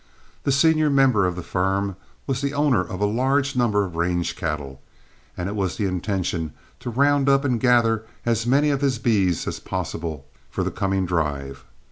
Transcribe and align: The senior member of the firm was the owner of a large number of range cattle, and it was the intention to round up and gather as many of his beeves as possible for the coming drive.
The 0.45 0.51
senior 0.51 0.89
member 0.89 1.27
of 1.27 1.35
the 1.35 1.43
firm 1.43 1.95
was 2.25 2.41
the 2.41 2.55
owner 2.55 2.81
of 2.81 3.01
a 3.01 3.05
large 3.05 3.55
number 3.55 3.85
of 3.85 3.95
range 3.95 4.35
cattle, 4.35 4.81
and 5.37 5.47
it 5.47 5.53
was 5.55 5.77
the 5.77 5.85
intention 5.85 6.53
to 6.79 6.89
round 6.89 7.29
up 7.29 7.45
and 7.45 7.59
gather 7.59 8.05
as 8.25 8.47
many 8.47 8.71
of 8.71 8.81
his 8.81 8.97
beeves 8.97 9.45
as 9.47 9.59
possible 9.59 10.25
for 10.49 10.63
the 10.63 10.71
coming 10.71 11.05
drive. 11.05 11.65